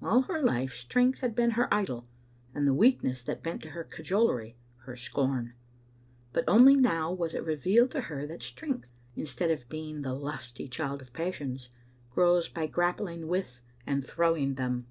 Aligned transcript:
All 0.00 0.22
her 0.22 0.40
life, 0.40 0.72
strength 0.74 1.18
had 1.18 1.34
been 1.34 1.50
her 1.58 1.66
idol, 1.74 2.06
and 2.54 2.64
the 2.64 2.72
weakness 2.72 3.24
that 3.24 3.42
bent 3.42 3.60
to 3.62 3.70
her 3.70 3.82
cajolery 3.82 4.56
her 4.84 4.94
scorn. 4.96 5.54
But 6.32 6.44
only 6.46 6.76
now 6.76 7.10
was 7.10 7.34
it 7.34 7.42
revealed 7.44 7.90
to 7.90 8.02
her 8.02 8.24
that 8.24 8.44
strength, 8.44 8.86
instead 9.16 9.50
of 9.50 9.68
being 9.68 10.02
the 10.02 10.14
lusty 10.14 10.68
child 10.68 11.02
of 11.02 11.12
passions, 11.12 11.70
grows 12.12 12.48
by 12.48 12.68
grappling 12.68 13.26
with 13.26 13.62
and 13.84 14.06
throwing 14.06 14.54
them. 14.54 14.86